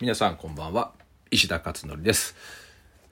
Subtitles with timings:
[0.00, 0.92] 皆さんこんばんは。
[1.30, 2.34] 石田勝則です、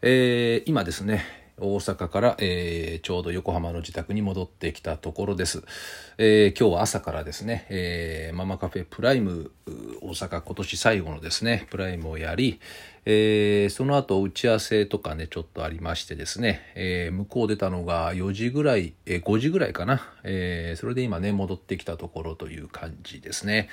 [0.03, 1.25] えー今ですね
[1.57, 5.63] 大阪から、えーちょうど横浜の自宅に戻ってきたところです、
[6.19, 9.53] えー今日は朝からですね、えーママカフェプライム
[10.03, 12.59] 大阪今年最後のですねプライムをやり、
[13.05, 23.69] えーその後打ち合わせとかねちょっとありましてですね、えー向こう出たのが4時ぐらい、えー5時ぐらいかな、えーそれで今ね戻ってきたところという感じですね。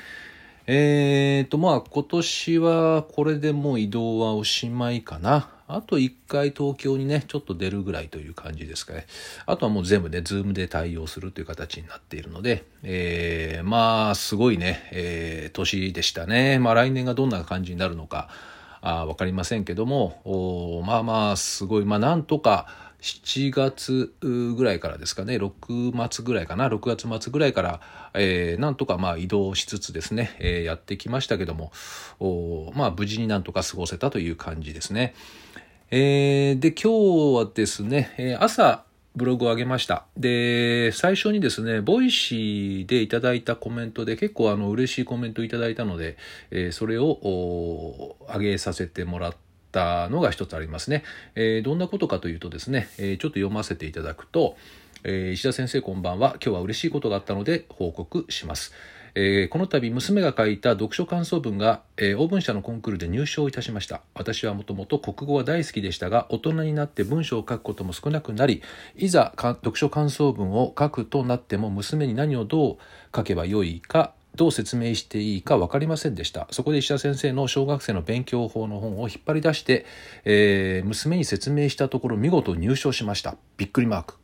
[0.72, 5.50] えーとまあ今年はこれでもう移動はおしまいかな。
[5.68, 9.08] あと1回東京にね、ちょっと出るぐらいという感じですかね。
[9.48, 16.60] あとはもう全部ね、ズームで対応するという形になっているので、えーまあすごいね、えー年でしたね。
[16.60, 18.30] まあ来年がどんな感じになるのか、
[18.82, 22.68] あわかりませんけども、まあまあすごい、まあなんとか、
[23.02, 27.82] 7月ぐらいからですかね6末ぐらいかな6月末ぐらいから、
[28.14, 31.72] えーなんとかまあ移動しつつですね、えーやってきましたけども
[32.76, 35.14] まあ無事になんとか過ごせたという感じですね。
[35.92, 38.84] えーで今日はですね、朝
[39.16, 40.06] ブログを上げました。
[40.18, 46.18] で、最初にですね、 Voicy でいただいたコメントで結構あの嬉しいコメントをいただいたので、
[46.52, 51.04] えーそれを上げさせてもらってたのが一つありますね。
[51.36, 54.58] えーどんなことかというとですね、えーちょっと読ませていただくと、
[55.04, 56.32] えー石田先生こんばんは。
[56.44, 58.74] 今日は嬉しいことがあったので報告します。
[59.16, 68.62] えーこの度娘が書いた読書感想文が、えーオーブン社のコンクールで入賞いたしました私はもともと国語は大好きでしたが大人になって文章を書くことも少なくなり
[68.96, 72.78] いざ読書感想文を書くとなっても娘に何をどう
[73.16, 76.48] 書けばよいかどう説明していいか分かりませんでした。
[76.52, 79.86] そこで石田先生の小学生の勉強法の本を引っ張り出して、
[80.24, 83.36] えー娘に説明したところ見事入賞しました。
[83.58, 84.16] びっくりマーク。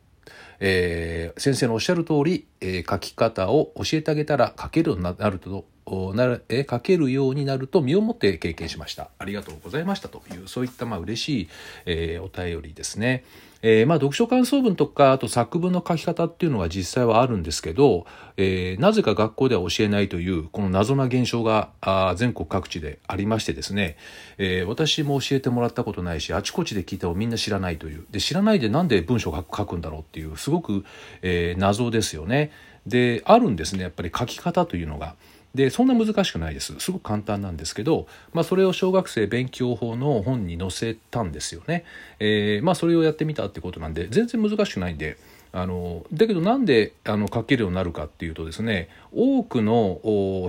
[0.58, 5.66] えー先生のおっしゃる通り、えー書き方を教えてあげたら書けるようになると
[6.14, 9.10] なる、えー書けるようになると身をもって経験しました。
[9.18, 11.48] ありがとうございましたというそういったまあ嬉しい、
[11.84, 13.22] えーお便りですね。
[13.62, 18.06] えーまあ、読書感想文とかあと作文の書き方っていうのが実際はあるんですけど、
[18.36, 23.96] えーなぜか学校では教えないというこの謎な現象があ全国各地でありましてですね、
[24.38, 30.84] えー私も教えてもらったことないしあちこちで聞いてもみんな知らないというで知らないでなんで文章を書くんだろうっていうすごく、
[31.22, 32.50] えー謎ですよね。
[32.86, 35.16] であるんですねやっぱり書き方というのが。
[35.56, 41.84] でそんな難しくないですすごく簡単なんですけど、まあ、それを小学生勉強法の本に載せたんですよね、
[42.20, 45.16] えーまあ、それをやってみたってことなんで全然難しくないんで
[45.52, 49.98] あのだけどなんであの書けるようになるかっていうとですね多くの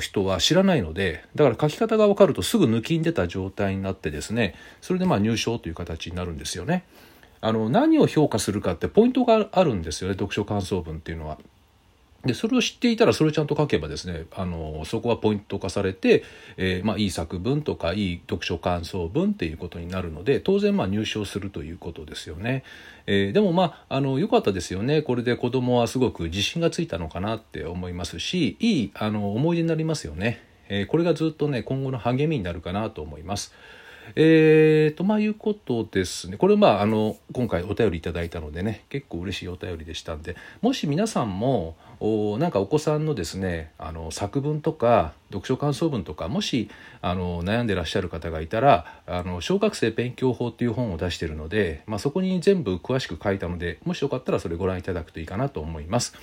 [0.01, 6.83] 人は知らないのでだから書き方が分かるとすぐ抜きんでた状態になってですねそれでまあ入賞という形になるんですよね。
[7.39, 11.37] あの何を評価するかってポイントがあるんですよね読書感想文っていうのは。
[12.27, 16.23] でそれを知っていたらそれをちゃんと書けばですねあのそこはポイント化されて、
[16.57, 22.63] えーまあ、いい作文とかいい読書感想文っていうことになるので当然まあ入賞するということですよね、
[23.07, 25.01] えーでもまああの良かったですよね。
[25.01, 33.53] これで子供はすごく自信がついたのかなって思いますしいいあの思い出になりますよね、えーこれがずっとね今後の励みになるかなと思います。
[34.15, 46.69] えーとまあいうことですねこれまああの今回お便りいただいたのでね結構嬉しいお便りでしたんでもし皆さんもおなんかお子さんのですねあの作文とか読書感想文とかもし
[47.01, 56.13] あの悩んでらっしゃる方がいたらあの小学生勉強法っていう本を出してるので、まあ、そこに全部詳しく書いたのでもしよかったらそれご覧いただくといいかなと思います。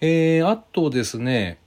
[0.00, 1.58] えーあとですね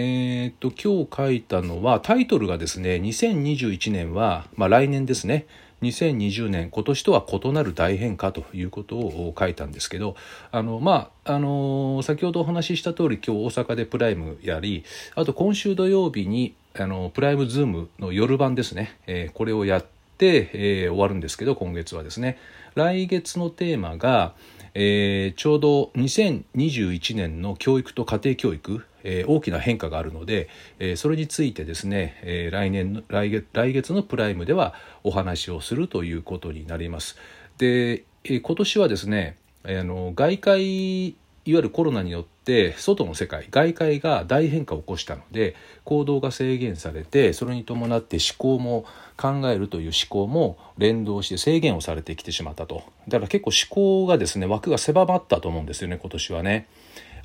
[0.00, 5.46] えー、と今日書いたのはタイトルがですね2021年は、まあ、来年ですね。
[5.82, 10.16] 2020年今年とは異なる大変化ということを書いたんですけど
[10.50, 19.84] あのまああの先ほどお話しした通り今日大阪でプライムやりあと今週土曜日にあのプライムズームの夜版ですね、えーこれをやっ
[20.18, 22.38] て、えー終わるんですけど今月はですね。
[22.74, 24.34] 来月のテーマが、
[24.74, 30.48] えーちょうど2021年の教育と家庭教育、えー大きな変化があるので、
[30.78, 34.74] えーそれについてですね、えー来年来月来月のプライムでは
[35.04, 37.16] お話をするということになります。
[37.58, 41.14] で、えー今年はですね、あの外界
[41.48, 48.84] いわゆるコロナによって外の世界外界が大変化を起こしたので行動が制限されてそれに伴って思考も
[49.16, 56.68] 考えるという思考も連動して制限をされてきてしまったとだから結構思考がですね枠が狭まったと思うんですよね今年はね。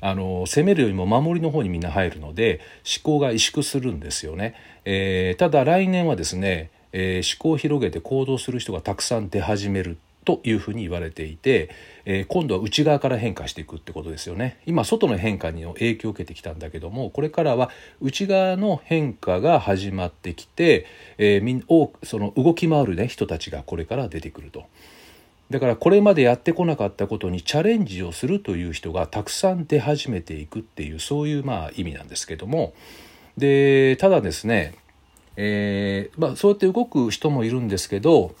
[0.04, 4.54] あの攻めるよりも守りの方にみんな入るので思考が萎縮するんですよね。
[4.84, 9.96] えーただ来年はですね、えー思考を広げて行動する人がたくさん出始める
[10.26, 11.70] というふうに言われていて、
[12.04, 17.70] えー、今度は内側から変化していくってことですよね今外の変化に影響を受けてきたんだけどもこれからは
[18.00, 20.86] 内側の変化が始まってきて、
[21.18, 21.64] えー、みん
[22.02, 24.64] その動き回る、ね、人たちがこれから出てくると。
[25.50, 32.74] だからこれまでやってこなかったことにチャレンジをするという人がたくさん出始めていくっていうそういうまあ意味なんですけども
[33.36, 34.74] でただですね、
[35.36, 38.34] えーまあ、そうやって動く人もいるんですけど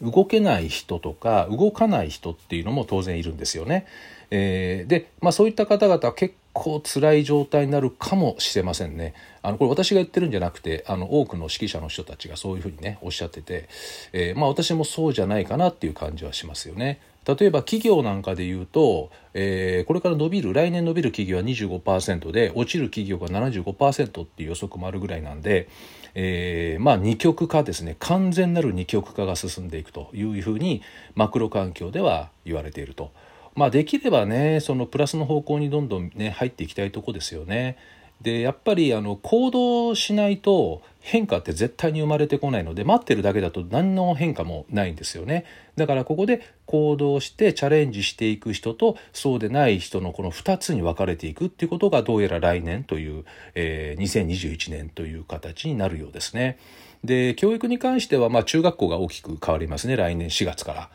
[0.00, 3.86] 動けない人とか動かない人っていうのも当然いるんですよね。
[4.30, 9.14] えー、で、まあ、そういった方々結構辛い状態になるかもしれませんね。
[9.42, 13.68] あのこれ私が言ってるんじゃなくてあの多くの指揮者の人たちがそういうふうにねおっしゃってて、
[14.12, 17.00] えー、まあ、私もそうじゃないかなっていう感じはしますよね。
[17.26, 25.68] 例えば企業なんかで言うと、えー、これから伸びる来年伸びる企業は25%で落ちる企業が75%っていう予測もあるぐらいなんで、
[26.14, 30.82] えー、まあ二極化ですね完全なる二極化が進んでいくというふうに
[31.14, 33.12] マクロ環境では言われていると。
[33.54, 37.76] まあ、できればねそのプラスの方向にどんどんね入っていきたいとこですよね。
[38.22, 45.44] でやっぱりあの行動しないと変化って絶対に生まれてこないので待ってるだけだと何の変化もないんですよね。
[45.74, 53.24] だからここで行動してチャレンジしていく人とそうでない人のこの2つに分かれていくっていうことがどうやら来年という、
[53.56, 56.58] えー、2021年という形になるようですね。
[57.02, 60.90] で教育に関してはまあ中学校が大きく変わりますね来年4月から、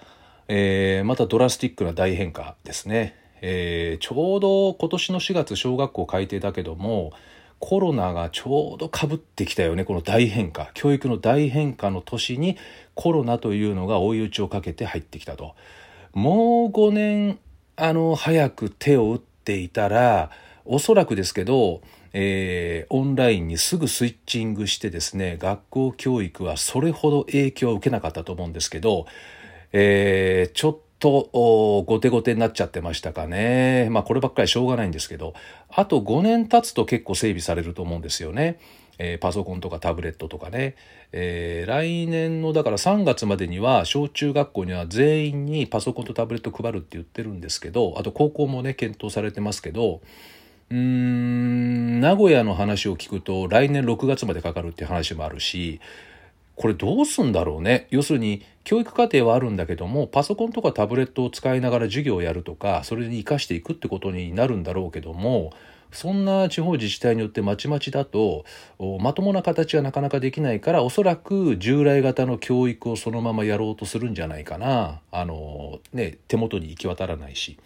[0.47, 3.15] えー、またドラスティックな大変化ですね。
[3.41, 7.11] えー、ちょうど今年の4月小学校改定だけども
[7.59, 9.83] コロナがちょうどかぶってきたよね。
[9.83, 10.69] この大変化。
[10.73, 12.57] 教育の大変化の年に
[12.93, 15.55] コロナというのが追い打ちをかけて入ってきたと。
[16.13, 17.39] もう5年
[17.75, 20.31] あの早く手を打っていたら
[20.65, 21.81] おそらくですけど、
[22.13, 29.07] えー、オンラインにすぐスイッチングしてですね学校教育はそれほど影響を受けなかったと思うんですけど、
[29.73, 31.29] えー、ちょっとと
[31.85, 33.87] 後手後手になっちゃってましたかね。
[33.91, 35.33] まあこればっかりしょうがないんですけど、
[35.69, 38.59] あと5年経つと結構整備されると思うんですよね。
[38.99, 40.75] えー、パソコンとかタブレットとかね。
[41.11, 50.01] えー、来年のだから3月までには小中学校には全員にパソコンとタブレット配るって言ってるんですけど、あと高校もね、検討されてますけど、
[50.71, 55.79] うーん、名古屋の話を聞くと来年6月までかかるって話もあるし、
[56.57, 65.53] これどうすんだろうね要するに教育課程はあるんだけどもパソコンとかタブレットを使いながら授業をやるとかそれに生かしていくってことになるんだろうけども
[65.91, 68.43] そんな地方自治体によってまちまちだと
[68.99, 77.57] まともな形はなかなかできないからおそらく従来型の教育をそのままやろうとするんじゃないかなあの、ね、手元に行き渡らないし。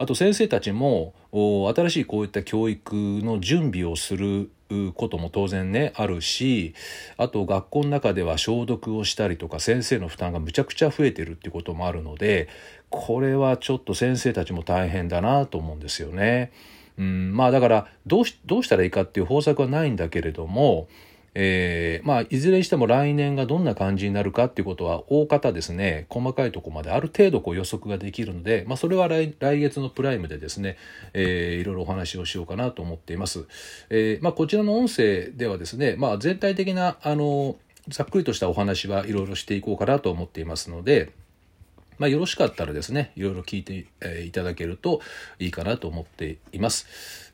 [0.00, 4.50] あと先生たちも新しいこういった教育の準備をする
[4.94, 6.74] ことも当然ねあるし
[7.18, 12.48] あと学校の中では消毒をしたりとか先生の負担がむちゃくちゃ増えてるっていうこともあるので
[12.88, 16.50] これはちょっと先生たちも大変だなと思うんですよね。
[16.96, 20.88] うん、まあだからどうしどうしたらいいかっていう方策はないんだけれども
[21.34, 30.76] えー、まあいずれにしても来年がどんな感じになるかっていうことは大方ですね細かいとこまである程度こう予測ができるので、まあ、それは来来月のプライムでですね、
[31.12, 33.46] えー、いろいろお話をしようかなと思っています。
[33.90, 37.56] えーまあ、こちらの音声ではですね、まあ、全体的なあの
[37.88, 41.12] ざっくりとしたお話はいろいろしていこうかなと思っていますので、
[42.00, 45.02] まあ、よろしかったらですねいろいろ聞いて、えー、いただけると
[45.38, 46.86] いいかなと思っています。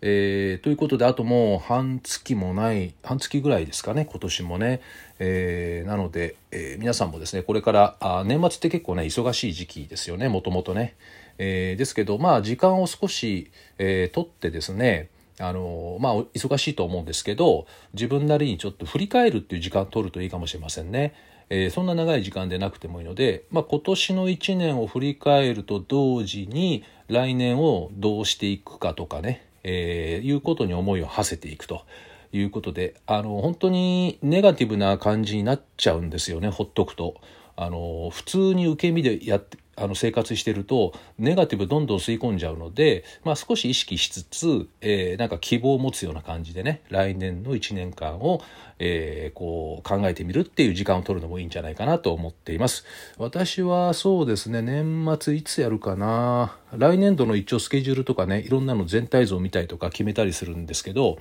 [0.03, 4.81] えー、ということであともう半月もない半月ぐらいですかね今年もね、
[5.21, 10.97] えー、なので、え、皆さんもですねこれからあ年末って結構ね忙しい時期ですよねもともとね、
[11.39, 21.15] え、ですけどまあ時間を少し、え、取ってですねあのまあ忙しいと思うんですけど自分なりにちょっと振り返るっていう時間を取るといいかもしれませんね。
[21.49, 31.85] えー、そんな長い時間でなくてもいいので、まあ、今年の1年を振り返ると同時に来年をどうしていくかとかね、えー、いうことに思いを馳せていくと
[32.33, 37.21] いうことであの本当にネガティブな感じになっちゃうんですよねほっとくと。
[37.59, 48.43] あの普通に受け身でやってあの生活してるとネガティブどんどん吸い込んじゃうので、まあ、少し意識しつつ、えー、なんか希望を持つような感じでね来年の1年間を、
[48.79, 52.85] えー、こう考えてみるっていう時間を取るのもいいんじゃないかなと思っています。
[53.19, 56.57] 私はそうですね年末いつやるかな。
[56.77, 61.19] 来年度の一応スケジュールとかねいろんなの全体像を見たりとか決めたりするんですけど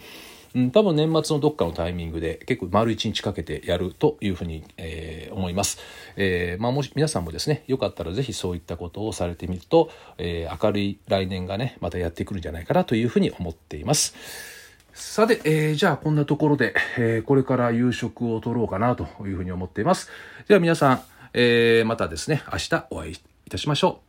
[0.55, 5.79] うん、多分年末のどっかのタイミングで結構丸一日かけてやるというふうに、えー、思います。
[6.15, 14.15] えー、まあ、もし皆さんもですねよかったら是非そういったことをされてみると、えー、明るい来年がねまたやってくるんじゃないかなというふうに思っています。
[14.93, 20.09] さて、えー、じゃあこんなところで、えー、これから夕食を取ろうかなというふうに思っています。
[20.47, 21.01] では皆さん、
[21.33, 24.04] えー、またですね明日お会いいたしましょう。